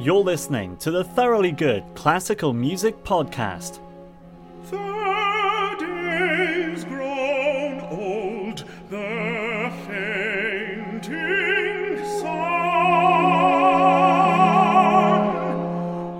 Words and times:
You're 0.00 0.22
listening 0.22 0.76
to 0.76 0.92
the 0.92 1.02
Thoroughly 1.02 1.50
Good 1.50 1.82
Classical 1.96 2.52
Music 2.52 3.02
Podcast. 3.02 3.80
The 4.70 5.76
days 5.80 6.84
grown 6.84 7.80
old, 7.80 8.58
the 8.90 9.72
fainting 9.88 11.00
sun 12.20 12.66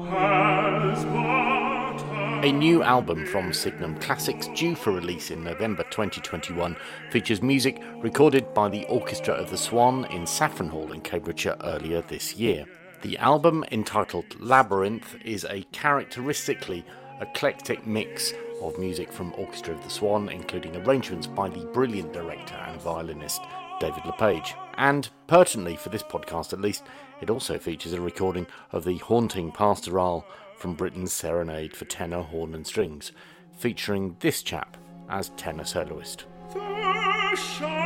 has 0.08 1.04
but 1.04 2.44
A 2.44 2.50
new 2.50 2.82
album 2.82 3.24
from 3.26 3.52
Signum 3.52 3.96
Classics, 4.00 4.48
due 4.56 4.74
for 4.74 4.90
release 4.90 5.30
in 5.30 5.44
November 5.44 5.84
2021, 5.84 6.76
features 7.12 7.42
music 7.42 7.80
recorded 7.98 8.52
by 8.52 8.68
the 8.68 8.84
Orchestra 8.86 9.34
of 9.34 9.50
the 9.50 9.56
Swan 9.56 10.04
in 10.06 10.26
Saffron 10.26 10.68
Hall 10.68 10.90
in 10.90 11.00
Cambridgeshire 11.00 11.56
earlier 11.62 12.02
this 12.02 12.34
year. 12.34 12.66
The 13.02 13.16
album, 13.18 13.64
entitled 13.70 14.40
Labyrinth, 14.40 15.16
is 15.24 15.44
a 15.44 15.62
characteristically 15.70 16.84
eclectic 17.20 17.86
mix 17.86 18.32
of 18.60 18.76
music 18.76 19.12
from 19.12 19.32
Orchestra 19.36 19.74
of 19.74 19.84
the 19.84 19.90
Swan, 19.90 20.28
including 20.28 20.74
arrangements 20.74 21.28
by 21.28 21.48
the 21.48 21.64
brilliant 21.66 22.12
director 22.12 22.56
and 22.56 22.80
violinist 22.80 23.40
David 23.78 24.04
Le 24.04 24.12
Page. 24.14 24.52
And, 24.78 25.08
pertinently 25.28 25.76
for 25.76 25.90
this 25.90 26.02
podcast 26.02 26.52
at 26.52 26.60
least, 26.60 26.82
it 27.20 27.30
also 27.30 27.56
features 27.56 27.92
a 27.92 28.00
recording 28.00 28.48
of 28.72 28.84
the 28.84 28.98
haunting 28.98 29.52
pastoral 29.52 30.26
from 30.56 30.74
Britten's 30.74 31.12
Serenade 31.12 31.76
for 31.76 31.84
Tenor, 31.84 32.22
Horn 32.22 32.52
and 32.52 32.66
Strings, 32.66 33.12
featuring 33.56 34.16
this 34.18 34.42
chap 34.42 34.76
as 35.08 35.28
tenor 35.36 35.64
soloist. 35.64 36.26
the 36.52 37.36
shadows 37.36 37.78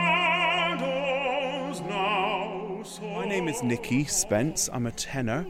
now 1.82 2.21
My 2.82 3.24
name 3.24 3.46
is 3.46 3.62
Nicky 3.62 4.04
Spence. 4.06 4.68
I'm 4.72 4.86
a 4.86 4.90
tenor, 4.90 5.46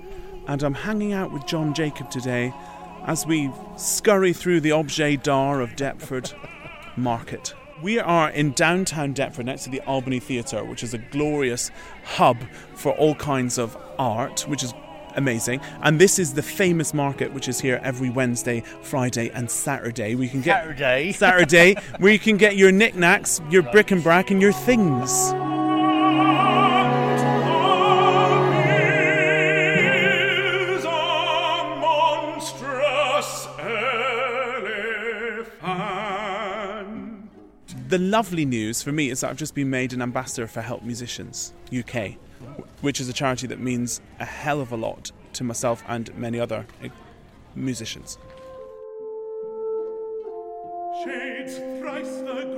and 0.46 0.62
I'm 0.62 0.74
hanging 0.74 1.14
out 1.14 1.32
with 1.32 1.46
Jon 1.46 1.72
Jacob 1.72 2.10
today 2.10 2.52
as 3.06 3.24
we 3.24 3.50
scurry 3.78 4.34
through 4.34 4.60
the 4.60 4.72
objet 4.72 5.24
d'art 5.24 5.62
of 5.62 5.74
Deptford 5.74 6.34
Market. 6.94 7.54
We 7.80 7.98
are 7.98 8.28
in 8.28 8.52
downtown 8.52 9.14
Deptford 9.14 9.46
next 9.46 9.64
to 9.64 9.70
the 9.70 9.80
Albany 9.82 10.20
Theatre, 10.20 10.62
which 10.62 10.82
is 10.82 10.92
a 10.92 10.98
glorious 10.98 11.70
hub 12.04 12.36
for 12.74 12.92
all 12.92 13.14
kinds 13.14 13.56
of 13.56 13.78
art, 13.98 14.42
which 14.42 14.62
is 14.62 14.74
amazing. 15.16 15.62
And 15.82 15.98
this 15.98 16.18
is 16.18 16.34
the 16.34 16.42
famous 16.42 16.92
market, 16.92 17.32
which 17.32 17.48
is 17.48 17.58
here 17.58 17.80
every 17.82 18.10
Wednesday, 18.10 18.60
Friday, 18.82 19.30
and 19.30 19.50
Saturday. 19.50 20.16
We 20.16 20.28
can 20.28 20.42
get 20.42 20.64
Saturday. 20.64 21.12
Saturday, 21.12 21.74
where 21.98 22.12
you 22.12 22.18
can 22.18 22.36
get 22.36 22.56
your 22.56 22.72
knickknacks, 22.72 23.40
your 23.48 23.62
bric-a-brac, 23.62 24.30
and 24.30 24.42
your 24.42 24.52
things. 24.52 25.32
The 37.92 37.98
lovely 37.98 38.46
news 38.46 38.82
for 38.82 38.90
me 38.90 39.10
is 39.10 39.20
that 39.20 39.28
I've 39.28 39.36
just 39.36 39.54
been 39.54 39.68
made 39.68 39.92
an 39.92 40.00
ambassador 40.00 40.46
for 40.46 40.62
Help 40.62 40.82
Musicians 40.82 41.52
UK, 41.78 42.12
which 42.80 43.00
is 43.00 43.08
a 43.10 43.12
charity 43.12 43.46
that 43.48 43.60
means 43.60 44.00
a 44.18 44.24
hell 44.24 44.62
of 44.62 44.72
a 44.72 44.78
lot 44.78 45.12
to 45.34 45.44
myself 45.44 45.84
and 45.86 46.16
many 46.16 46.40
other 46.40 46.64
eh, 46.82 46.88
musicians. 47.54 48.16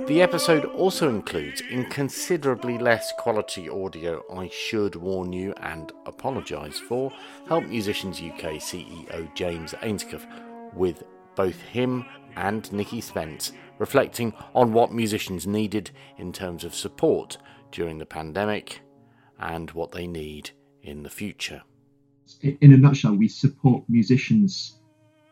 The 0.07 0.21
episode 0.21 0.63
also 0.63 1.09
includes 1.09 1.59
inconsiderably 1.69 2.77
less 2.77 3.11
quality 3.17 3.67
audio, 3.67 4.23
I 4.33 4.47
should 4.47 4.95
warn 4.95 5.33
you 5.33 5.53
and 5.57 5.91
apologise 6.05 6.79
for, 6.79 7.11
Help 7.49 7.65
Musicians 7.65 8.21
UK 8.21 8.53
CEO 8.61 9.35
James 9.35 9.73
Ainscough, 9.81 10.25
with 10.73 11.03
both 11.35 11.59
him 11.61 12.05
and 12.35 12.71
Nicky 12.71 13.01
Spence 13.01 13.51
reflecting 13.77 14.33
on 14.53 14.73
what 14.73 14.93
musicians 14.93 15.45
needed 15.45 15.91
in 16.17 16.31
terms 16.31 16.63
of 16.63 16.73
support 16.73 17.37
during 17.71 17.97
the 17.97 18.05
pandemic 18.05 18.81
and 19.39 19.71
what 19.71 19.91
they 19.91 20.07
need 20.07 20.51
in 20.81 21.03
the 21.03 21.09
future. 21.09 21.61
in 22.41 22.73
a 22.73 22.77
nutshell, 22.77 23.15
we 23.15 23.27
support 23.27 23.83
musicians 23.89 24.79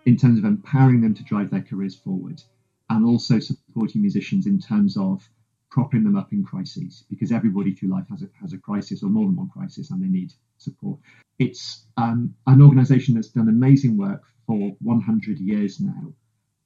in 0.05 0.17
terms 0.17 0.37
of 0.37 0.45
empowering 0.45 1.01
them 1.01 1.13
to 1.13 1.23
drive 1.23 1.49
their 1.49 1.61
careers 1.61 1.95
forward 1.95 2.41
and 2.89 3.05
also 3.05 3.39
supporting 3.39 4.01
musicians 4.01 4.45
in 4.45 4.59
terms 4.59 4.97
of 4.97 5.27
propping 5.71 6.03
them 6.03 6.15
up 6.15 6.31
in 6.33 6.43
crises 6.43 7.05
because 7.09 7.31
everybody 7.31 7.73
through 7.73 7.89
life 7.89 8.05
has 8.09 8.21
a, 8.21 8.29
has 8.39 8.53
a 8.53 8.57
crisis 8.57 9.01
or 9.01 9.09
more 9.09 9.25
than 9.25 9.35
one 9.35 9.49
crisis 9.49 9.89
and 9.89 10.03
they 10.03 10.07
need 10.07 10.31
support. 10.57 10.99
It's 11.39 11.85
um, 11.97 12.35
an 12.45 12.61
organization 12.61 13.15
that's 13.15 13.29
done 13.29 13.49
amazing 13.49 13.97
work 13.97 14.23
for 14.45 14.75
100 14.81 15.39
years 15.39 15.79
now, 15.79 16.13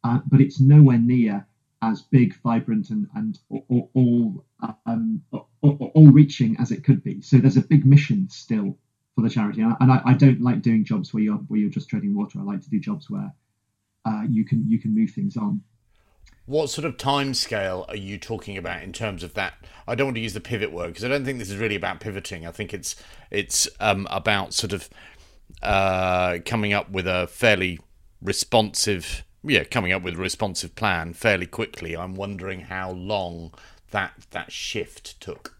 uh, 0.03 0.19
but 0.27 0.41
it's 0.41 0.59
nowhere 0.59 0.99
near 0.99 1.45
as 1.81 2.01
big, 2.01 2.35
vibrant, 2.41 2.89
and, 2.89 3.07
and 3.15 3.39
all, 3.49 3.91
all, 3.93 4.45
um, 4.85 5.21
all, 5.31 5.91
all 5.93 6.11
reaching 6.11 6.57
as 6.59 6.71
it 6.71 6.83
could 6.83 7.03
be. 7.03 7.21
So 7.21 7.37
there's 7.37 7.57
a 7.57 7.61
big 7.61 7.85
mission 7.85 8.27
still 8.29 8.77
for 9.17 9.21
the 9.21 9.29
charity. 9.29 9.61
And, 9.61 9.91
I, 9.91 10.01
I 10.05 10.13
don't 10.13 10.41
like 10.41 10.61
doing 10.61 10.85
jobs 10.85 11.13
where 11.13 11.23
you're 11.23 11.35
where 11.35 11.59
you're 11.59 11.71
just 11.71 11.89
treading 11.89 12.15
water. 12.15 12.39
I 12.39 12.43
like 12.43 12.61
to 12.61 12.69
do 12.69 12.79
jobs 12.79 13.09
where 13.09 13.33
uh, 14.05 14.23
you 14.29 14.45
can 14.45 14.67
you 14.69 14.79
can 14.79 14.93
move 14.93 15.09
things 15.09 15.35
on. 15.37 15.61
What 16.45 16.69
sort 16.69 16.85
of 16.85 16.97
time 16.97 17.33
scale 17.33 17.85
are 17.89 17.95
you 17.97 18.17
talking 18.17 18.57
about 18.57 18.83
in 18.83 18.93
terms 18.93 19.23
of 19.23 19.33
that? 19.33 19.55
I 19.87 19.95
don't 19.95 20.07
want 20.07 20.15
to 20.15 20.21
use 20.21 20.33
the 20.33 20.39
pivot 20.39 20.71
word 20.71 20.87
because 20.87 21.03
I 21.03 21.09
don't 21.09 21.25
think 21.25 21.39
this 21.39 21.49
is 21.49 21.57
really 21.57 21.75
about 21.75 21.99
pivoting. 21.99 22.45
I 22.45 22.51
think 22.51 22.73
it's 22.73 22.95
it's 23.31 23.67
um, 23.79 24.07
about 24.11 24.53
sort 24.53 24.71
of 24.71 24.87
uh, 25.61 26.39
coming 26.45 26.73
up 26.73 26.89
with 26.89 27.07
a 27.07 27.27
fairly 27.27 27.79
responsive, 28.21 29.23
yeah, 29.43 29.63
coming 29.63 29.91
up 29.91 30.03
with 30.03 30.15
a 30.15 30.17
responsive 30.17 30.75
plan 30.75 31.13
fairly 31.13 31.45
quickly. 31.45 31.95
I'm 31.95 32.15
wondering 32.15 32.61
how 32.61 32.91
long 32.91 33.53
that 33.91 34.13
that 34.31 34.51
shift 34.51 35.19
took. 35.19 35.55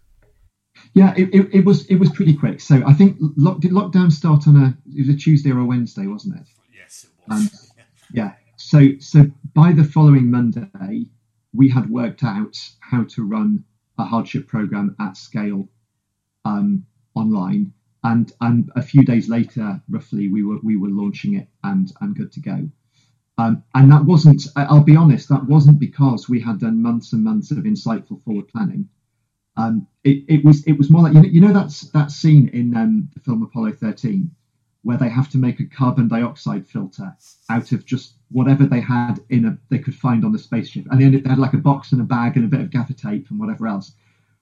Yeah, 0.94 1.14
it, 1.18 1.34
it, 1.34 1.50
it 1.54 1.66
was 1.66 1.86
it 1.88 1.96
was 1.96 2.10
pretty 2.12 2.36
quick. 2.36 2.62
So 2.62 2.82
I 2.86 2.94
think 2.94 3.18
lock, 3.20 3.60
did 3.60 3.72
lockdown 3.72 4.12
start 4.12 4.48
on 4.48 4.56
a 4.56 4.78
it 4.96 5.08
was 5.08 5.16
a 5.16 5.18
Tuesday 5.18 5.52
or 5.52 5.60
a 5.60 5.66
Wednesday, 5.66 6.08
wasn't 6.08 6.36
it? 6.38 6.48
Yes, 6.76 7.06
it 7.06 7.32
Um, 7.32 7.50
yeah. 8.12 8.34
So 8.58 8.98
so 9.00 9.30
by 9.54 9.72
the 9.72 9.84
following 9.84 10.30
Monday, 10.30 11.08
we 11.54 11.70
had 11.70 11.90
worked 11.90 12.24
out 12.24 12.58
how 12.80 13.04
to 13.06 13.24
run 13.24 13.64
a 13.98 14.06
hardship 14.06 14.48
program 14.48 14.96
at 15.00 15.18
scale 15.18 15.68
um, 16.46 16.86
online, 17.16 17.74
and 18.04 18.32
and 18.42 18.72
a 18.76 18.82
few 18.82 19.04
days 19.04 19.30
later, 19.30 19.82
roughly, 19.90 20.28
we 20.28 20.44
were 20.44 20.60
we 20.64 20.78
were 20.78 20.90
launching 20.90 21.36
it 21.36 21.48
and 21.64 21.92
and 22.02 22.16
good 22.16 22.32
to 22.34 22.40
go. 22.40 22.70
Um, 23.40 23.64
and 23.76 23.92
that 23.92 24.06
wasn't. 24.06 24.48
I'll 24.56 24.84
be 24.84 24.96
honest. 24.96 25.30
That 25.30 25.46
wasn't 25.46 25.80
because 25.80 26.28
we 26.28 26.40
had 26.40 26.60
done 26.60 26.82
months 26.82 27.14
and 27.14 27.24
months 27.24 27.52
of 27.52 27.58
insightful 27.60 28.22
forward 28.24 28.48
planning. 28.48 28.90
Um, 29.56 29.88
it, 30.04 30.24
it 30.28 30.46
was 30.46 30.64
it 30.66 30.78
was 30.78 30.90
more 30.90 31.04
like 31.04 31.14
you 31.14 31.22
know, 31.22 31.30
you 31.30 31.42
know 31.42 31.54
that's 31.54 31.90
that 31.92 32.12
scene 32.12 32.50
in 32.50 32.76
um, 32.76 33.10
the 33.14 33.20
film 33.20 33.44
Apollo 33.44 33.74
13 33.74 34.32
where 34.88 34.98
they 34.98 35.10
have 35.10 35.30
to 35.30 35.38
make 35.38 35.60
a 35.60 35.66
carbon 35.66 36.08
dioxide 36.08 36.66
filter 36.66 37.14
out 37.50 37.74
of 37.74 37.86
just 37.86 38.14
whatever 38.30 38.66
they 38.66 38.80
had 38.80 39.20
in 39.30 39.44
a 39.44 39.58
they 39.70 39.80
could 39.80 39.94
find 39.94 40.24
on 40.24 40.32
the 40.32 40.40
spaceship, 40.40 40.86
and 40.90 41.02
they, 41.02 41.20
they 41.20 41.30
had 41.30 41.40
like 41.40 41.54
a 41.54 41.58
box 41.58 41.92
and 41.92 42.00
a 42.00 42.06
bag 42.06 42.38
and 42.38 42.46
a 42.46 42.48
bit 42.48 42.62
of 42.62 42.70
gaffer 42.70 42.94
tape 42.94 43.30
and 43.30 43.38
whatever 43.38 43.68
else. 43.68 43.94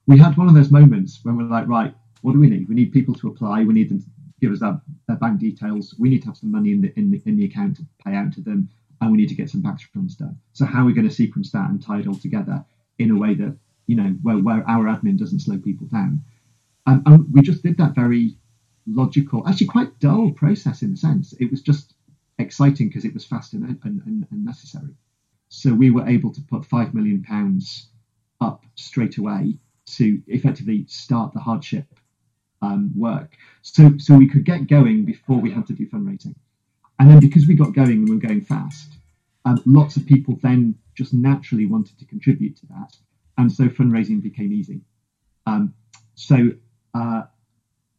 We 0.06 0.18
had 0.18 0.36
one 0.36 0.46
of 0.46 0.54
those 0.54 0.70
moments 0.70 1.18
when 1.24 1.36
we're 1.36 1.44
like, 1.44 1.66
right, 1.66 1.94
what 2.26 2.32
do 2.32 2.40
we 2.40 2.50
need? 2.50 2.68
We 2.68 2.74
need 2.74 2.92
people 2.92 3.14
to 3.14 3.28
apply. 3.28 3.62
We 3.62 3.72
need 3.72 3.88
them 3.88 4.00
to 4.00 4.06
give 4.40 4.50
us 4.50 4.58
their, 4.58 4.80
their 5.06 5.16
bank 5.16 5.38
details. 5.38 5.94
We 5.96 6.08
need 6.08 6.22
to 6.22 6.26
have 6.26 6.36
some 6.36 6.50
money 6.50 6.72
in 6.72 6.80
the 6.80 6.92
in 6.98 7.12
the 7.12 7.22
in 7.24 7.36
the 7.36 7.44
account 7.44 7.76
to 7.76 7.86
pay 8.04 8.16
out 8.16 8.32
to 8.32 8.40
them, 8.40 8.68
and 9.00 9.12
we 9.12 9.16
need 9.16 9.28
to 9.28 9.36
get 9.36 9.48
some 9.48 9.62
back 9.62 9.78
returns 9.78 10.16
done. 10.16 10.36
So 10.52 10.64
how 10.64 10.82
are 10.82 10.86
we 10.86 10.92
going 10.92 11.08
to 11.08 11.14
sequence 11.14 11.52
that 11.52 11.70
and 11.70 11.80
tie 11.80 12.00
it 12.00 12.08
all 12.08 12.16
together 12.16 12.64
in 12.98 13.12
a 13.12 13.16
way 13.16 13.34
that 13.34 13.56
you 13.86 13.94
know 13.94 14.08
where 14.22 14.38
where 14.38 14.68
our 14.68 14.86
admin 14.86 15.16
doesn't 15.16 15.38
slow 15.38 15.58
people 15.58 15.86
down? 15.86 16.24
Um, 16.86 17.04
and 17.06 17.32
we 17.32 17.42
just 17.42 17.62
did 17.62 17.78
that 17.78 17.94
very 17.94 18.36
logical, 18.88 19.46
actually 19.46 19.68
quite 19.68 20.00
dull 20.00 20.32
process 20.32 20.82
in 20.82 20.94
a 20.94 20.96
sense. 20.96 21.32
It 21.34 21.52
was 21.52 21.62
just 21.62 21.94
exciting 22.40 22.88
because 22.88 23.04
it 23.04 23.14
was 23.14 23.24
fast 23.24 23.52
and, 23.52 23.78
and, 23.84 24.02
and, 24.04 24.26
and 24.32 24.44
necessary. 24.44 24.96
So 25.48 25.72
we 25.72 25.90
were 25.90 26.08
able 26.08 26.32
to 26.32 26.40
put 26.40 26.66
five 26.66 26.92
million 26.92 27.22
pounds 27.22 27.86
up 28.40 28.64
straight 28.74 29.16
away 29.16 29.60
to 29.98 30.20
effectively 30.26 30.86
start 30.88 31.32
the 31.32 31.38
hardship 31.38 31.86
um, 32.66 32.92
work. 32.96 33.36
So 33.62 33.96
so 33.98 34.14
we 34.16 34.28
could 34.28 34.44
get 34.44 34.66
going 34.66 35.04
before 35.04 35.38
we 35.40 35.50
had 35.50 35.66
to 35.66 35.72
do 35.72 35.86
fundraising. 35.86 36.34
And 36.98 37.10
then 37.10 37.20
because 37.20 37.46
we 37.46 37.54
got 37.54 37.74
going 37.74 37.98
and 37.98 38.08
we 38.08 38.14
were 38.16 38.26
going 38.28 38.40
fast, 38.40 38.94
um, 39.44 39.62
lots 39.66 39.96
of 39.96 40.06
people 40.06 40.38
then 40.42 40.74
just 40.94 41.12
naturally 41.12 41.66
wanted 41.66 41.98
to 41.98 42.06
contribute 42.06 42.56
to 42.58 42.66
that, 42.66 42.96
and 43.38 43.50
so 43.52 43.64
fundraising 43.68 44.22
became 44.22 44.52
easy. 44.52 44.80
Um, 45.46 45.74
so 46.14 46.50
uh, 46.94 47.22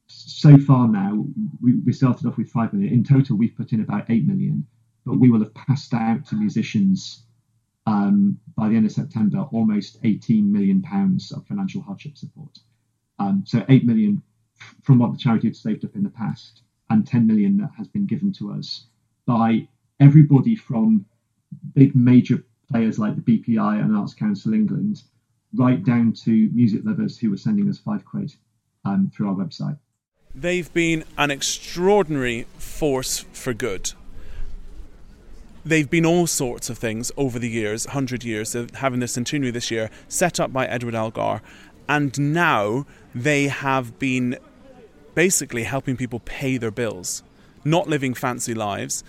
so 0.07 0.57
far 0.57 0.87
now, 0.87 1.25
we, 1.61 1.75
we 1.85 1.93
started 1.93 2.25
off 2.27 2.37
with 2.37 2.49
five 2.49 2.73
million. 2.73 2.93
In 2.93 3.03
total, 3.03 3.37
we've 3.37 3.55
put 3.55 3.73
in 3.73 3.81
about 3.81 4.09
eight 4.09 4.25
million, 4.25 4.65
but 5.05 5.17
we 5.17 5.29
will 5.29 5.39
have 5.39 5.53
passed 5.53 5.93
out 5.93 6.25
to 6.27 6.35
musicians 6.35 7.23
um, 7.87 8.37
by 8.55 8.67
the 8.69 8.75
end 8.75 8.85
of 8.85 8.91
September 8.91 9.47
almost 9.51 9.97
18 10.03 10.51
million 10.51 10.81
pounds 10.81 11.31
of 11.31 11.47
financial 11.47 11.81
hardship 11.81 12.17
support. 12.17 12.59
Um, 13.17 13.43
so 13.47 13.65
eight 13.69 13.85
million 13.85 14.17
f- 14.17 14.26
from 14.87 14.99
what 14.99 15.11
the 15.11 15.17
charity 15.17 15.49
had 15.49 15.55
saved 15.55 15.83
up 15.83 15.97
in 15.97 16.03
the 16.03 16.09
past, 16.09 16.61
and 16.89 17.05
10 17.05 17.27
million 17.27 17.57
that 17.57 17.71
has 17.77 17.89
been 17.89 18.07
given 18.07 18.31
to 18.31 18.53
us 18.53 18.85
by 19.25 19.67
everybody 19.99 20.55
from 20.55 21.05
big 21.73 21.93
major 21.93 22.41
players 22.71 22.97
like 22.97 23.13
the 23.17 23.21
BPI 23.21 23.81
and 23.81 23.93
Arts 23.93 24.13
Council 24.13 24.53
England, 24.53 25.03
right 25.53 25.83
down 25.83 26.13
to 26.23 26.49
music 26.53 26.83
lovers 26.85 27.17
who 27.17 27.29
were 27.29 27.35
sending 27.35 27.67
us 27.67 27.77
five 27.77 28.05
quid 28.05 28.33
um, 28.85 29.11
through 29.13 29.27
our 29.27 29.35
website. 29.35 29.77
They've 30.33 30.73
been 30.73 31.03
an 31.17 31.31
extraordinary 31.31 32.43
force 32.57 33.25
for 33.33 33.53
good. 33.53 33.91
They've 35.65 35.89
been 35.89 36.05
all 36.05 36.27
sorts 36.27 36.69
of 36.69 36.77
things 36.77 37.11
over 37.17 37.39
the 37.39 37.49
years, 37.49 37.87
100 37.87 38.23
years, 38.23 38.55
of 38.55 38.71
having 38.75 39.01
the 39.01 39.09
centenary 39.09 39.51
this 39.51 39.69
year, 39.69 39.89
set 40.07 40.39
up 40.39 40.53
by 40.53 40.65
Edward 40.65 40.95
Elgar, 40.95 41.41
and 41.89 42.17
now 42.33 42.85
they 43.13 43.49
have 43.49 43.99
been 43.99 44.37
basically 45.17 45.63
helping 45.63 45.97
people 45.97 46.19
pay 46.19 46.57
their 46.57 46.69
bills, 46.69 47.23
not 47.65 47.89
living 47.89 48.13
fancy 48.13 48.53
lives. 48.53 49.03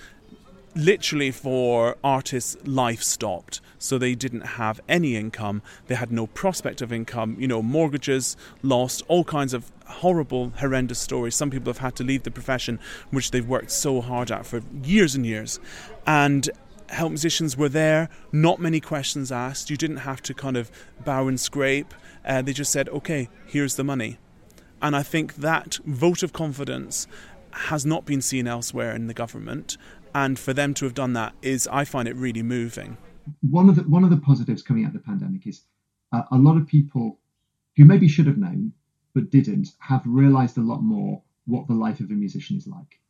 Literally, 0.74 1.30
for 1.30 1.98
artists, 2.02 2.56
life 2.64 3.02
stopped. 3.02 3.60
So 3.78 3.98
they 3.98 4.14
didn't 4.14 4.56
have 4.62 4.80
any 4.88 5.16
income. 5.16 5.60
They 5.86 5.96
had 5.96 6.10
no 6.10 6.26
prospect 6.26 6.80
of 6.80 6.94
income. 6.94 7.36
You 7.38 7.46
know, 7.46 7.60
mortgages 7.60 8.38
lost, 8.62 9.02
all 9.06 9.22
kinds 9.22 9.52
of 9.52 9.70
horrible, 9.84 10.48
horrendous 10.56 10.98
stories. 10.98 11.34
Some 11.34 11.50
people 11.50 11.68
have 11.68 11.84
had 11.86 11.94
to 11.96 12.04
leave 12.04 12.22
the 12.22 12.30
profession, 12.30 12.80
which 13.10 13.30
they've 13.30 13.46
worked 13.46 13.70
so 13.70 14.00
hard 14.00 14.30
at 14.30 14.46
for 14.46 14.62
years 14.82 15.14
and 15.14 15.26
years. 15.26 15.60
And 16.06 16.48
help 16.88 17.10
musicians 17.10 17.54
were 17.54 17.68
there, 17.68 18.08
not 18.32 18.58
many 18.58 18.80
questions 18.80 19.30
asked. 19.30 19.68
You 19.68 19.76
didn't 19.76 19.98
have 19.98 20.22
to 20.22 20.32
kind 20.32 20.56
of 20.56 20.70
bow 21.04 21.28
and 21.28 21.38
scrape. 21.38 21.92
Uh, 22.24 22.40
they 22.40 22.54
just 22.54 22.72
said, 22.72 22.88
okay, 22.88 23.28
here's 23.46 23.76
the 23.76 23.84
money. 23.84 24.16
And 24.80 24.94
I 24.94 25.02
think 25.02 25.36
that 25.36 25.78
vote 25.84 26.22
of 26.22 26.32
confidence 26.32 27.06
has 27.52 27.84
not 27.84 28.04
been 28.04 28.22
seen 28.22 28.46
elsewhere 28.46 28.94
in 28.94 29.06
the 29.06 29.14
government. 29.14 29.76
And 30.14 30.38
for 30.38 30.52
them 30.52 30.74
to 30.74 30.84
have 30.84 30.94
done 30.94 31.12
that 31.14 31.34
is, 31.42 31.68
I 31.70 31.84
find 31.84 32.08
it 32.08 32.16
really 32.16 32.42
moving. 32.42 32.96
One 33.50 33.68
of 33.68 33.76
the 33.76 33.82
one 33.82 34.04
of 34.04 34.10
the 34.10 34.16
positives 34.16 34.62
coming 34.62 34.84
out 34.84 34.94
of 34.94 34.94
the 34.94 35.06
pandemic 35.06 35.46
is 35.46 35.62
uh, 36.12 36.22
a 36.30 36.38
lot 36.38 36.56
of 36.56 36.66
people 36.66 37.18
who 37.76 37.84
maybe 37.84 38.08
should 38.08 38.26
have 38.26 38.38
known 38.38 38.72
but 39.14 39.30
didn't 39.30 39.72
have 39.80 40.02
realised 40.06 40.56
a 40.58 40.62
lot 40.62 40.82
more 40.82 41.22
what 41.46 41.66
the 41.66 41.74
life 41.74 42.00
of 42.00 42.10
a 42.10 42.14
musician 42.14 42.56
is 42.56 42.66
like. 42.66 43.00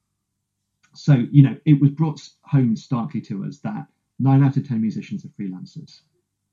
So 0.95 1.27
you 1.31 1.43
know, 1.43 1.57
it 1.65 1.81
was 1.81 1.91
brought 1.91 2.21
home 2.43 2.77
starkly 2.77 3.21
to 3.23 3.45
us 3.45 3.59
that 3.59 3.87
nine 4.19 4.43
out 4.43 4.57
of 4.57 4.67
ten 4.67 4.81
musicians 4.81 5.25
are 5.25 5.29
freelancers, 5.29 6.01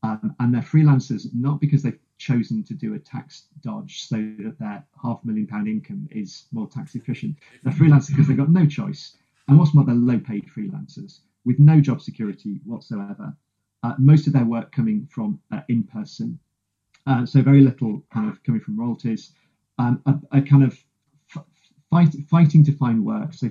um, 0.06 0.36
and 0.40 0.54
they're 0.54 0.62
freelancers 0.62 1.28
not 1.34 1.60
because 1.60 1.82
they've 1.82 2.00
chosen 2.20 2.64
to 2.64 2.76
do 2.76 2.94
a 2.94 3.00
tax 3.00 3.48
dodge 3.62 4.04
so 4.04 4.18
that 4.40 4.56
their 4.60 4.86
half 5.02 5.20
million 5.26 5.48
pound 5.48 5.68
income 5.68 6.08
is 6.12 6.46
more 6.52 6.68
tax 6.68 6.94
efficient. 6.94 7.36
They're 7.64 7.74
freelancers 7.74 8.10
because 8.10 8.28
they've 8.28 8.38
got 8.38 8.52
no 8.52 8.68
choice. 8.68 9.18
And 9.48 9.58
what's 9.58 9.74
more, 9.74 9.84
they're 9.84 9.96
low 9.96 10.20
paid 10.20 10.46
freelancers 10.48 11.22
with 11.44 11.58
no 11.58 11.82
job 11.82 12.02
security 12.02 12.60
whatsoever. 12.66 13.36
Uh, 13.82 13.94
most 13.98 14.28
of 14.28 14.34
their 14.34 14.46
work 14.46 14.72
coming 14.72 15.08
from 15.12 15.40
uh, 15.52 15.62
in 15.70 15.84
person. 15.84 16.40
Uh, 17.08 17.26
so 17.26 17.42
very 17.42 17.62
little 17.62 18.04
kind 18.14 18.30
of 18.30 18.44
coming 18.44 18.62
from 18.62 18.80
royalties. 18.80 19.32
Um, 19.80 20.02
a, 20.06 20.38
a, 20.38 20.42
kind 20.42 20.64
of 20.64 20.78
f- 21.36 21.44
fight, 21.90 22.16
fighting 22.30 22.64
to 22.66 22.72
find 22.72 23.04
work. 23.04 23.34
So 23.34 23.50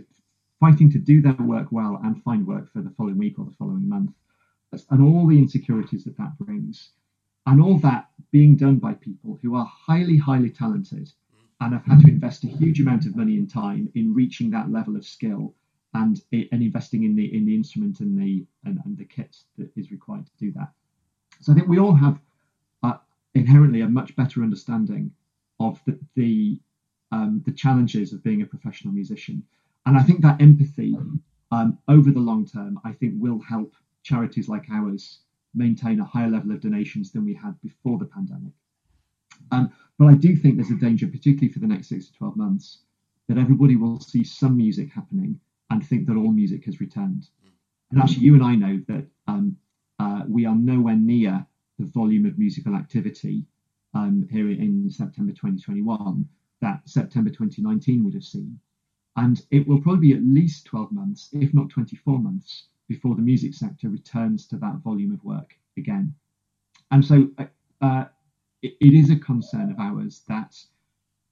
fighting 0.61 0.91
to 0.93 0.99
do 0.99 1.21
their 1.21 1.35
work 1.35 1.69
well 1.73 2.01
and 2.05 2.23
find 2.23 2.47
work 2.47 2.73
for 2.73 2.81
the 2.81 2.91
following 2.97 3.19
week 3.19 3.39
or 3.39 3.45
the 3.45 3.56
following 3.59 3.89
month. 3.89 4.12
And 4.91 5.03
all 5.03 5.26
the 5.26 5.38
insecurities 5.38 6.05
that 6.05 6.17
that 6.19 6.38
brings 6.38 6.91
and 7.47 7.61
all 7.61 7.79
that 7.79 8.11
being 8.31 8.56
done 8.56 8.79
by 8.79 8.94
people 8.94 9.38
who 9.43 9.55
are 9.55 9.67
highly, 9.67 10.17
highly 10.17 10.50
talented 10.50 11.11
and 11.61 11.73
have 11.73 11.85
had 11.85 12.00
to 12.00 12.09
invest 12.09 12.44
a 12.44 12.49
huge 12.49 12.81
amount 12.81 13.06
of 13.06 13.17
money 13.17 13.37
and 13.37 13.49
time 13.50 13.91
in 13.94 14.15
reaching 14.15 14.50
that 14.50 14.71
level 14.71 14.97
of 14.97 15.05
skill 15.05 15.55
and 15.94 16.23
and 16.32 16.62
investing 16.62 17.05
in 17.05 17.15
the 17.15 17.32
in 17.35 17.44
the 17.44 17.55
instrument 17.55 18.00
and 18.00 18.19
the 18.19 18.44
and, 18.65 18.81
and 18.85 18.99
the 18.99 19.05
kit 19.05 19.37
that 19.56 19.71
is 19.76 19.91
required 19.91 20.26
to 20.26 20.32
do 20.38 20.53
that. 20.53 20.73
So 21.41 21.53
I 21.53 21.55
think 21.55 21.69
we 21.69 21.79
all 21.79 21.94
have 21.94 22.19
uh, 22.82 22.94
inherently 23.35 23.82
a 23.82 23.88
much 23.88 24.17
better 24.17 24.43
understanding 24.43 25.12
of 25.61 25.81
the 25.87 25.99
the 26.17 26.61
um, 27.12 27.43
the 27.47 27.53
challenges 27.53 28.12
of 28.12 28.25
being 28.25 28.43
a 28.43 28.47
professional 28.47 28.93
musician, 28.93 29.44
and 29.87 29.97
I 29.97 30.03
think 30.03 30.20
that 30.23 30.43
empathy 30.43 30.97
um, 31.53 31.79
over 31.87 32.11
the 32.11 32.20
long 32.20 32.44
term, 32.44 32.81
I 32.85 32.93
think, 32.93 33.15
will 33.17 33.38
help 33.38 33.75
charities 34.05 34.49
like 34.49 34.71
ours 34.71 35.21
maintain 35.55 35.99
a 35.99 36.05
higher 36.05 36.31
level 36.31 36.53
of 36.53 36.61
donations 36.61 37.11
than 37.11 37.25
we 37.25 37.35
had 37.35 37.61
before 37.61 37.99
the 37.99 38.05
pandemic. 38.05 38.53
Um, 39.51 39.73
but 39.99 40.06
I 40.06 40.15
do 40.15 40.37
think 40.37 40.56
there's 40.56 40.71
a 40.71 40.77
danger, 40.77 41.06
particularly 41.06 41.53
for 41.53 41.59
the 41.59 41.67
next 41.67 41.89
six 41.89 42.06
to 42.06 42.12
12 42.15 42.37
months, 42.37 42.81
that 43.29 43.39
everybody 43.39 43.77
will 43.77 44.01
see 44.01 44.23
some 44.23 44.56
music 44.56 44.91
happening 44.91 45.39
and 45.71 45.85
think 45.85 46.06
that 46.06 46.17
all 46.17 46.33
music 46.33 46.65
has 46.67 46.81
returned. 46.81 47.29
And 47.91 48.01
actually, 48.01 48.23
you 48.23 48.35
and 48.35 48.43
I 48.43 48.55
know 48.55 48.83
that 48.89 49.06
um, 49.27 49.56
uh, 49.99 50.23
we 50.29 50.47
are 50.47 50.55
nowhere 50.55 50.97
near 50.97 51.47
the 51.79 51.87
volume 51.87 52.27
of 52.27 52.39
musical 52.39 52.75
activity 52.75 53.45
um, 53.95 54.27
here 54.31 54.51
in 54.51 54.91
September 54.91 55.33
2021 55.33 56.29
that 56.61 56.89
September 56.89 57.31
2019 57.31 58.05
would 58.05 58.15
have 58.15 58.25
seen. 58.25 58.59
And 59.17 59.41
it 59.51 59.67
will 59.67 59.81
probably 59.81 60.09
be 60.09 60.15
at 60.15 60.25
least 60.25 60.67
12 60.67 60.93
months, 60.93 61.29
if 61.33 61.55
not 61.55 61.69
24 61.71 62.19
months, 62.19 62.69
before 62.89 63.15
the 63.15 63.23
music 63.23 63.55
sector 63.55 63.89
returns 63.89 64.47
to 64.49 64.57
that 64.57 64.77
volume 64.85 65.13
of 65.13 65.25
work 65.25 65.55
again. 65.77 66.15
And 66.91 67.05
so 67.05 67.29
uh, 67.39 67.47
uh, 67.81 68.05
it, 68.63 68.77
it 68.81 68.95
is 68.95 69.11
a 69.11 69.17
concern 69.17 69.71
of 69.71 69.79
ours 69.79 70.23
that 70.29 70.57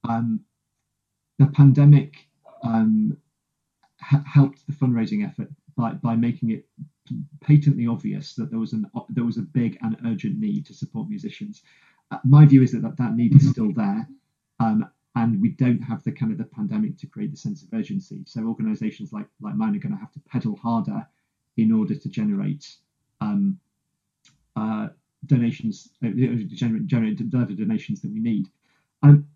um, 0.07 0.41
the 1.39 1.47
pandemic 1.47 2.27
um, 2.63 3.17
ha- 3.99 4.23
helped 4.25 4.65
the 4.67 4.73
fundraising 4.73 5.27
effort 5.27 5.49
by, 5.75 5.91
by 5.91 6.15
making 6.15 6.51
it 6.51 6.65
patently 7.41 7.87
obvious 7.87 8.33
that 8.35 8.49
there 8.49 8.59
was 8.59 8.73
an 8.73 8.89
there 9.09 9.25
was 9.25 9.37
a 9.37 9.41
big 9.41 9.77
and 9.81 9.97
urgent 10.05 10.39
need 10.39 10.65
to 10.65 10.73
support 10.73 11.09
musicians. 11.09 11.61
Uh, 12.11 12.19
my 12.23 12.45
view 12.45 12.61
is 12.63 12.71
that, 12.71 12.81
that 12.81 12.97
that 12.97 13.15
need 13.15 13.35
is 13.35 13.49
still 13.49 13.73
there, 13.73 14.07
um, 14.59 14.87
and 15.15 15.41
we 15.41 15.49
don't 15.49 15.81
have 15.81 16.03
the 16.03 16.11
kind 16.11 16.31
of 16.31 16.37
the 16.37 16.45
pandemic 16.45 16.97
to 16.97 17.07
create 17.07 17.31
the 17.31 17.37
sense 17.37 17.61
of 17.61 17.73
urgency. 17.73 18.23
So 18.25 18.41
organisations 18.45 19.11
like 19.11 19.27
like 19.41 19.55
mine 19.55 19.75
are 19.75 19.79
going 19.79 19.93
to 19.93 19.99
have 19.99 20.13
to 20.13 20.19
pedal 20.21 20.55
harder 20.55 21.05
in 21.57 21.71
order 21.71 21.95
to 21.95 22.09
generate 22.09 22.75
um, 23.21 23.59
uh, 24.55 24.87
donations, 25.25 25.89
uh, 26.03 26.09
generate, 26.53 26.87
generate 26.87 27.29
deliver 27.29 27.53
donations 27.53 28.01
that 28.01 28.11
we 28.11 28.19
need. 28.19 28.47
Um, 29.01 29.27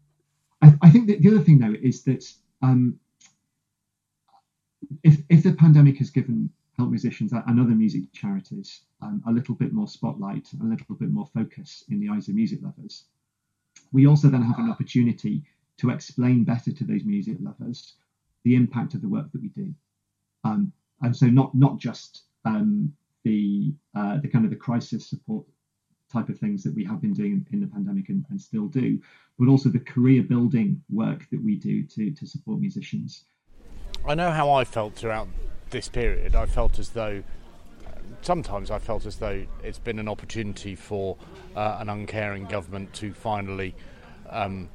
I, 0.62 0.74
I, 0.82 0.90
think 0.90 1.08
that 1.08 1.22
the 1.22 1.30
other 1.30 1.40
thing 1.40 1.60
though 1.60 1.76
is 1.82 2.04
that 2.04 2.26
um, 2.62 3.00
if 5.04 5.20
if 5.30 5.44
the 5.44 5.54
pandemic 5.54 5.98
has 5.98 6.10
given 6.10 6.50
help 6.78 6.90
musicians 6.90 7.34
and 7.34 7.60
other 7.60 7.76
music 7.76 8.04
charities 8.14 8.82
um, 9.02 9.24
a 9.28 9.32
little 9.32 9.56
bit 9.56 9.74
more 9.74 9.88
spotlight, 9.88 10.48
a 10.62 10.64
little 10.64 10.96
bit 10.96 11.10
more 11.10 11.28
focus 11.34 11.84
in 11.90 12.00
the 12.00 12.10
eyes 12.10 12.28
of 12.28 12.36
music 12.36 12.60
lovers, 12.62 13.06
we 13.92 14.08
also 14.08 14.30
then 14.30 14.42
have 14.42 14.60
an 14.60 14.70
opportunity 14.70 15.44
to 15.78 15.90
explain 15.90 16.44
better 16.44 16.72
to 16.72 16.84
those 16.84 17.04
music 17.04 17.38
lovers 17.40 17.94
the 18.44 18.56
impact 18.56 18.94
of 18.94 19.02
the 19.02 19.10
work 19.10 19.32
that 19.32 19.42
we 19.42 19.50
do. 19.50 19.74
Um, 20.44 20.72
and 21.02 21.16
so 21.16 21.28
not 21.28 21.54
not 21.56 21.78
just 21.78 22.24
um, 22.46 22.94
the 23.24 23.74
uh, 23.96 24.18
the 24.22 24.28
kind 24.28 24.46
of 24.46 24.52
the 24.52 24.58
crisis 24.58 25.10
support 25.10 25.46
type 26.12 26.30
of 26.30 26.40
things 26.40 26.64
that 26.64 26.74
we 26.74 26.86
have 26.86 27.02
been 27.02 27.14
doing 27.14 27.46
in 27.52 27.60
the 27.60 27.68
pandemic 27.68 28.08
and, 28.08 28.24
and 28.30 28.40
still 28.40 28.68
do, 28.68 28.98
but 29.38 29.50
also 29.50 29.68
the 29.68 29.80
career 29.80 30.24
building 30.24 30.82
work 30.90 31.26
that 31.32 31.44
we 31.44 31.56
do 31.56 31.84
to 31.84 32.12
to 32.12 32.26
support 32.26 32.60
musicians. 32.60 33.26
I 34.06 34.16
know 34.16 34.32
how 34.32 34.50
I 34.52 34.64
felt 34.64 34.96
throughout 34.96 35.28
this 35.70 35.90
period. 35.90 36.36
I 36.36 36.46
felt 36.46 36.80
as 36.80 36.90
though 36.90 37.24
sometimes 38.22 38.72
I 38.72 38.80
felt 38.80 39.06
as 39.06 39.18
though 39.18 39.46
it's 39.64 39.80
been 39.80 40.00
an 40.00 40.08
opportunity 40.08 40.76
for 40.76 41.18
uh, 41.56 41.78
an 41.80 41.90
uncaring 41.90 42.46
government 42.46 42.94
to 42.96 43.14
finally 43.14 43.76
um, 44.30 44.70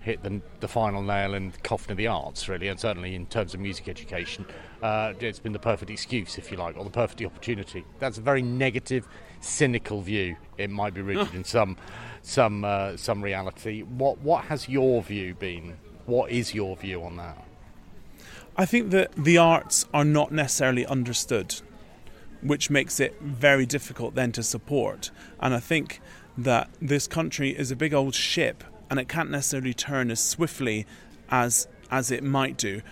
hit 0.00 0.22
the, 0.22 0.40
the 0.60 0.68
final 0.68 1.02
nail 1.02 1.34
in 1.34 1.50
the 1.50 1.58
coffin 1.58 1.92
of 1.92 1.98
the 1.98 2.06
arts, 2.06 2.48
really, 2.48 2.68
and 2.68 2.80
certainly 2.80 3.14
in 3.14 3.26
terms 3.26 3.52
of 3.54 3.60
music 3.60 3.88
education, 3.88 4.46
uh, 4.82 5.12
it's 5.20 5.38
been 5.38 5.52
the 5.52 5.58
perfect 5.58 5.90
excuse, 5.90 6.38
if 6.38 6.50
you 6.50 6.56
like, 6.56 6.76
or 6.76 6.84
the 6.84 6.90
perfect 6.90 7.22
opportunity. 7.22 7.84
That's 7.98 8.18
a 8.18 8.22
very 8.22 8.42
negative, 8.42 9.06
cynical 9.40 10.00
view. 10.00 10.36
It 10.56 10.70
might 10.70 10.94
be 10.94 11.02
rooted 11.02 11.34
in 11.34 11.44
some 11.44 11.76
some 12.22 12.64
uh, 12.64 12.96
some 12.96 13.22
reality. 13.22 13.82
What 13.82 14.18
what 14.18 14.44
has 14.44 14.68
your 14.68 15.02
view 15.02 15.34
been? 15.34 15.76
What 16.06 16.30
is 16.30 16.54
your 16.54 16.76
view 16.76 17.02
on 17.02 17.16
that? 17.16 17.44
I 18.56 18.66
think 18.66 18.90
that 18.90 19.12
the 19.16 19.38
arts 19.38 19.86
are 19.94 20.04
not 20.04 20.32
necessarily 20.32 20.84
understood, 20.86 21.60
which 22.42 22.68
makes 22.68 23.00
it 23.00 23.20
very 23.20 23.64
difficult 23.66 24.14
then 24.14 24.32
to 24.32 24.42
support. 24.42 25.10
And 25.38 25.54
I 25.54 25.60
think 25.60 26.00
that 26.36 26.70
this 26.80 27.06
country 27.06 27.50
is 27.50 27.70
a 27.70 27.76
big 27.76 27.94
old 27.94 28.14
ship 28.14 28.64
and 28.90 28.98
it 28.98 29.08
can't 29.08 29.30
necessarily 29.30 29.72
turn 29.72 30.10
as 30.10 30.22
swiftly 30.22 30.86
as 31.30 31.68
as 31.90 32.10
it 32.10 32.22
might 32.22 32.56
do. 32.56 32.82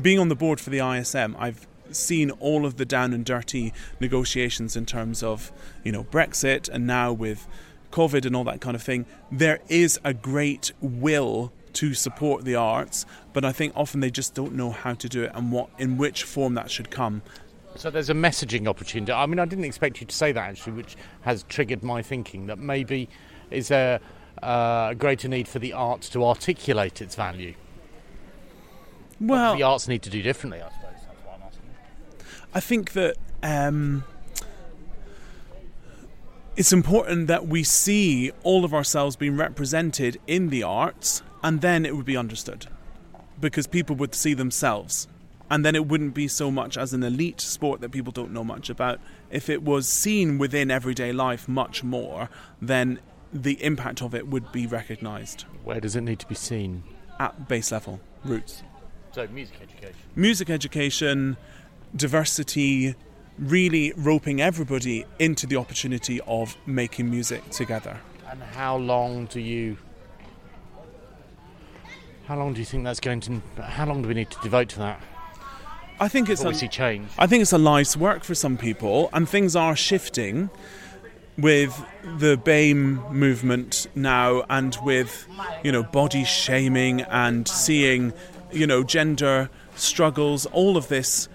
Being 0.00 0.18
on 0.18 0.28
the 0.28 0.36
board 0.36 0.60
for 0.60 0.70
the 0.70 0.78
ISM, 0.78 1.36
I've 1.38 1.66
seen 1.90 2.30
all 2.32 2.66
of 2.66 2.76
the 2.76 2.84
down 2.84 3.12
and 3.12 3.24
dirty 3.24 3.72
negotiations 4.00 4.76
in 4.76 4.86
terms 4.86 5.22
of, 5.22 5.52
you 5.84 5.92
know, 5.92 6.04
Brexit 6.04 6.68
and 6.68 6.86
now 6.86 7.12
with 7.12 7.46
COVID 7.92 8.26
and 8.26 8.36
all 8.36 8.44
that 8.44 8.60
kind 8.60 8.74
of 8.74 8.82
thing. 8.82 9.06
There 9.30 9.60
is 9.68 9.98
a 10.04 10.12
great 10.12 10.72
will 10.80 11.52
to 11.74 11.94
support 11.94 12.44
the 12.44 12.54
arts, 12.54 13.06
but 13.32 13.44
I 13.44 13.52
think 13.52 13.72
often 13.76 14.00
they 14.00 14.10
just 14.10 14.34
don't 14.34 14.54
know 14.54 14.70
how 14.70 14.94
to 14.94 15.08
do 15.08 15.24
it 15.24 15.32
and 15.34 15.52
what 15.52 15.70
in 15.78 15.96
which 15.96 16.24
form 16.24 16.54
that 16.54 16.70
should 16.70 16.90
come. 16.90 17.22
So 17.74 17.90
there's 17.90 18.10
a 18.10 18.14
messaging 18.14 18.66
opportunity. 18.66 19.12
I 19.12 19.26
mean, 19.26 19.38
I 19.38 19.44
didn't 19.44 19.66
expect 19.66 20.00
you 20.00 20.06
to 20.06 20.14
say 20.14 20.32
that 20.32 20.40
actually, 20.40 20.72
which 20.72 20.96
has 21.22 21.42
triggered 21.44 21.82
my 21.82 22.00
thinking 22.02 22.46
that 22.46 22.58
maybe 22.58 23.08
is 23.50 23.68
there 23.68 24.00
uh, 24.42 24.88
a 24.90 24.94
greater 24.94 25.28
need 25.28 25.48
for 25.48 25.58
the 25.58 25.72
arts 25.72 26.08
to 26.10 26.24
articulate 26.24 27.00
its 27.00 27.14
value. 27.14 27.54
Well, 29.20 29.56
the 29.56 29.62
arts 29.62 29.88
need 29.88 30.02
to 30.02 30.10
do 30.10 30.20
differently, 30.22 30.60
I 30.60 30.68
suppose. 30.68 30.92
That's 30.92 31.24
what 31.24 31.34
I'm 31.34 31.42
asking. 31.46 31.62
I 32.54 32.60
think 32.60 32.92
that 32.92 33.16
um, 33.42 34.04
it's 36.56 36.72
important 36.72 37.26
that 37.28 37.46
we 37.46 37.62
see 37.62 38.32
all 38.42 38.64
of 38.64 38.74
ourselves 38.74 39.16
being 39.16 39.36
represented 39.36 40.20
in 40.26 40.50
the 40.50 40.62
arts, 40.62 41.22
and 41.42 41.60
then 41.60 41.86
it 41.86 41.96
would 41.96 42.04
be 42.04 42.16
understood, 42.16 42.66
because 43.40 43.66
people 43.66 43.96
would 43.96 44.14
see 44.14 44.34
themselves, 44.34 45.08
and 45.50 45.64
then 45.64 45.74
it 45.74 45.86
wouldn't 45.86 46.12
be 46.12 46.28
so 46.28 46.50
much 46.50 46.76
as 46.76 46.92
an 46.92 47.02
elite 47.02 47.40
sport 47.40 47.80
that 47.80 47.92
people 47.92 48.12
don't 48.12 48.32
know 48.32 48.44
much 48.44 48.68
about. 48.68 49.00
If 49.30 49.48
it 49.48 49.62
was 49.62 49.88
seen 49.88 50.38
within 50.38 50.70
everyday 50.70 51.12
life 51.12 51.48
much 51.48 51.82
more, 51.82 52.28
then 52.60 52.98
the 53.42 53.62
impact 53.62 54.02
of 54.02 54.14
it 54.14 54.28
would 54.28 54.50
be 54.52 54.66
recognised 54.66 55.42
Where 55.64 55.80
does 55.80 55.96
it 55.96 56.00
need 56.02 56.18
to 56.20 56.26
be 56.26 56.34
seen? 56.34 56.82
at 57.18 57.48
base 57.48 57.72
level, 57.72 57.98
roots. 58.24 58.62
So 59.12 59.26
music 59.28 59.56
education. 59.62 59.96
music 60.14 60.50
education, 60.50 61.36
diversity, 61.94 62.94
really 63.38 63.94
roping 63.96 64.42
everybody 64.42 65.06
into 65.18 65.46
the 65.46 65.56
opportunity 65.56 66.20
of 66.26 66.56
making 66.66 67.10
music 67.10 67.48
together. 67.50 67.98
And 68.30 68.42
how 68.42 68.76
long 68.76 69.26
do 69.26 69.40
you? 69.40 69.78
How 72.26 72.36
long 72.36 72.52
do 72.52 72.58
you 72.58 72.66
think 72.66 72.84
that's 72.84 73.00
going 73.00 73.20
to? 73.20 73.40
How 73.62 73.86
long 73.86 74.02
do 74.02 74.08
we 74.08 74.14
need 74.14 74.30
to 74.30 74.38
devote 74.42 74.68
to 74.70 74.78
that? 74.80 75.00
I 75.98 76.08
think 76.08 76.28
it's 76.28 76.42
Before 76.42 76.60
we 76.60 76.66
a, 76.66 76.68
change. 76.68 77.08
I 77.18 77.26
think 77.26 77.40
it's 77.40 77.52
a 77.54 77.58
life's 77.58 77.96
work 77.96 78.24
for 78.24 78.34
some 78.34 78.58
people, 78.58 79.08
and 79.14 79.26
things 79.26 79.56
are 79.56 79.74
shifting 79.74 80.50
with 81.38 81.84
the 82.02 82.36
BAME 82.36 83.12
movement 83.12 83.86
now, 83.94 84.44
and 84.48 84.76
with 84.82 85.26
you 85.62 85.72
know 85.72 85.82
body 85.82 86.24
shaming 86.24 87.02
and 87.02 87.46
seeing 87.46 88.12
you 88.52 88.66
know 88.66 88.82
gender 88.82 89.50
struggles. 89.74 90.46
All 90.46 90.76
of 90.76 90.88
this 90.88 91.28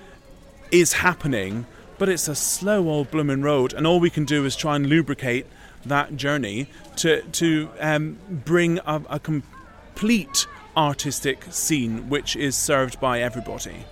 is 0.71 0.93
happening, 0.93 1.65
but 1.97 2.09
it's 2.09 2.27
a 2.27 2.35
slow 2.35 2.89
old 2.89 3.11
blooming 3.11 3.41
road, 3.41 3.73
and 3.73 3.85
all 3.85 3.99
we 3.99 4.09
can 4.09 4.25
do 4.25 4.45
is 4.45 4.55
try 4.55 4.75
and 4.75 4.87
lubricate 4.87 5.45
that 5.85 6.15
journey 6.15 6.67
to 6.97 7.21
to 7.21 7.69
um, 7.79 8.17
bring 8.29 8.79
a, 8.79 9.01
a 9.09 9.19
complete 9.19 10.47
artistic 10.75 11.45
scene 11.49 12.09
which 12.09 12.35
is 12.35 12.55
served 12.55 12.99
by 12.99 13.21
everybody. 13.21 13.85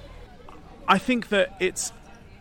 I 0.87 0.97
think 0.97 1.29
that 1.29 1.55
it's 1.59 1.91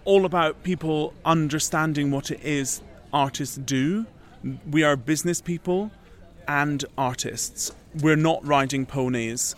all 0.05 0.25
about 0.25 0.63
people 0.63 1.13
understanding 1.25 2.11
what 2.11 2.31
it 2.31 2.41
is 2.43 2.81
artists 3.13 3.57
do. 3.57 4.07
We 4.71 4.83
are 4.85 4.97
business 4.97 5.41
people 5.41 5.91
and 6.47 6.85
artists. 6.97 7.73
We're 8.01 8.17
not 8.17 8.47
riding 8.47 8.87
ponies 8.87 9.55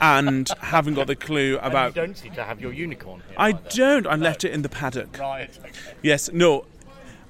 and 0.00 0.48
haven't 0.60 0.94
got 0.94 1.06
the 1.06 1.16
clue 1.16 1.56
And 1.58 1.66
about. 1.68 1.94
you 1.96 2.02
don't 2.02 2.16
seem 2.16 2.32
to 2.34 2.44
have 2.44 2.60
your 2.60 2.72
unicorn 2.72 3.22
here. 3.28 3.36
I 3.38 3.48
either. 3.50 3.60
don't. 3.74 4.06
I 4.06 4.16
left 4.16 4.44
it 4.44 4.52
in 4.52 4.62
the 4.62 4.68
paddock. 4.68 5.16
Right. 5.18 5.50
Okay. 5.60 5.70
Yes, 6.02 6.30
no. 6.32 6.64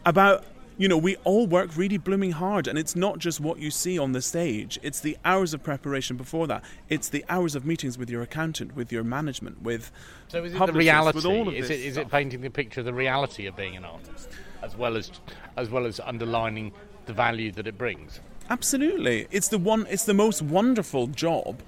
About, 0.06 0.44
you 0.78 0.86
know, 0.86 0.96
we 0.96 1.16
all 1.24 1.46
work 1.46 1.76
really 1.76 1.98
blooming 1.98 2.30
hard, 2.30 2.68
and 2.68 2.78
it's 2.78 2.94
not 2.94 3.18
just 3.18 3.40
what 3.40 3.58
you 3.58 3.70
see 3.70 3.98
on 3.98 4.12
the 4.12 4.22
stage, 4.22 4.78
it's 4.80 5.00
the 5.00 5.18
hours 5.24 5.52
of 5.52 5.62
preparation 5.62 6.16
before 6.16 6.46
that. 6.46 6.62
It's 6.88 7.08
the 7.08 7.24
hours 7.28 7.56
of 7.56 7.66
meetings 7.66 7.98
with 7.98 8.08
your 8.08 8.22
accountant, 8.22 8.76
with 8.76 8.92
your 8.92 9.02
management, 9.02 9.60
with. 9.60 9.90
So 10.28 10.44
is 10.44 10.54
it 10.54 10.66
the 10.66 10.72
reality? 10.72 11.16
with 11.16 11.26
all 11.26 11.48
of 11.48 11.54
is 11.54 11.68
this 11.68 11.78
it 11.78 11.84
is 11.84 11.96
it 11.96 12.08
painting 12.08 12.40
the 12.40 12.48
picture 12.48 12.80
of 12.80 12.86
the 12.86 12.94
reality 12.94 13.46
of 13.46 13.56
being 13.56 13.76
an 13.76 13.84
artist, 13.84 14.28
as 14.62 14.76
well 14.76 14.96
as 14.96 15.10
as 15.56 15.68
well 15.68 15.84
as 15.84 15.98
underlining 16.00 16.72
the 17.06 17.12
value 17.12 17.50
that 17.52 17.66
it 17.66 17.76
brings? 17.76 18.20
Absolutely. 18.48 19.26
It's 19.32 19.48
the 19.48 19.58
one 19.58 19.84
it's 19.90 20.04
the 20.04 20.14
most 20.14 20.40
wonderful 20.40 21.08
job 21.08 21.60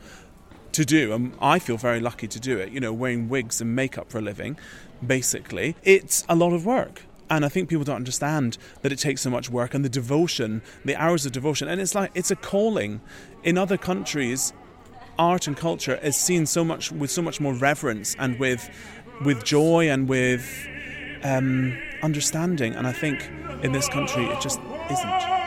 to 0.72 0.84
do 0.84 1.12
and 1.12 1.34
I 1.40 1.58
feel 1.58 1.76
very 1.76 1.98
lucky 1.98 2.28
to 2.28 2.38
do 2.38 2.58
it, 2.58 2.70
you 2.70 2.78
know, 2.78 2.92
wearing 2.92 3.28
wigs 3.28 3.60
and 3.60 3.74
makeup 3.74 4.08
for 4.08 4.18
a 4.18 4.22
living, 4.22 4.56
basically. 5.04 5.74
It's 5.82 6.24
a 6.28 6.36
lot 6.36 6.52
of 6.52 6.64
work. 6.64 7.02
And 7.30 7.44
I 7.44 7.48
think 7.48 7.68
people 7.68 7.84
don't 7.84 7.96
understand 7.96 8.58
that 8.82 8.90
it 8.90 8.98
takes 8.98 9.20
so 9.22 9.30
much 9.30 9.48
work 9.48 9.72
and 9.72 9.84
the 9.84 9.88
devotion, 9.88 10.62
the 10.84 10.96
hours 10.96 11.24
of 11.24 11.32
devotion. 11.32 11.68
And 11.68 11.80
it's 11.80 11.94
like 11.94 12.10
it's 12.14 12.32
a 12.32 12.36
calling. 12.36 13.00
In 13.44 13.56
other 13.56 13.78
countries, 13.78 14.52
art 15.16 15.46
and 15.46 15.56
culture 15.56 15.96
is 16.02 16.16
seen 16.16 16.44
so 16.44 16.64
much 16.64 16.90
with 16.90 17.10
so 17.10 17.22
much 17.22 17.40
more 17.40 17.54
reverence 17.54 18.16
and 18.18 18.38
with 18.40 18.68
with 19.24 19.44
joy 19.44 19.88
and 19.88 20.08
with 20.08 20.66
um, 21.22 21.78
understanding. 22.02 22.74
And 22.74 22.86
I 22.86 22.92
think 22.92 23.30
in 23.62 23.70
this 23.72 23.88
country 23.88 24.24
it 24.24 24.40
just 24.40 24.58
isn't. 24.90 25.40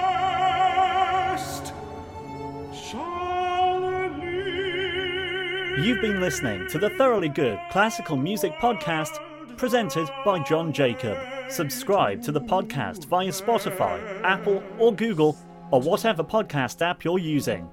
You've 5.83 5.99
been 5.99 6.21
listening 6.21 6.65
to 6.69 6.77
the 6.77 6.91
Thoroughly 6.91 7.27
Good 7.27 7.59
Classical 7.71 8.15
Music 8.15 8.53
Podcast 8.53 9.17
presented 9.57 10.07
by 10.23 10.39
Jon 10.43 10.71
Jacob. 10.71 11.17
Subscribe 11.53 12.19
to 12.23 12.31
the 12.31 12.41
podcast 12.41 13.05
via 13.05 13.27
Spotify, 13.27 14.01
Apple, 14.23 14.63
or 14.79 14.91
Google, 14.91 15.37
or 15.69 15.79
whatever 15.79 16.23
podcast 16.23 16.81
app 16.81 17.03
you're 17.03 17.19
using. 17.19 17.69